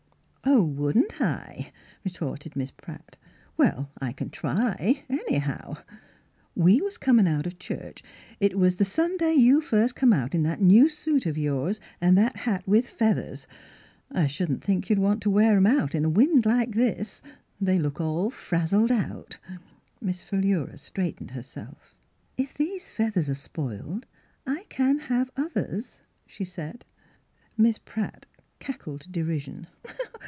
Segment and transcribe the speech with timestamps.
[0.43, 1.71] 5J "Oh, wouldn't I?"'
[2.03, 3.15] retorted Miss Pratt.
[3.23, 5.77] *• Well, I can try anyhow.
[6.55, 8.03] We was comin' out of church;
[8.39, 11.79] it was the Sun day you first come out in that new suit of yours
[12.01, 13.47] an' that hat with feathers—
[14.11, 17.21] I shouldn't think you'd want to wear 'em out in a wind like this;
[17.61, 19.37] they look all frazzled out."
[20.01, 21.95] Miss Philura straightened herself."
[22.37, 24.05] If these feathers are spoiled
[24.47, 26.83] I can have others," she said.
[27.57, 28.25] Miss Pratt
[28.59, 29.67] cackled derision.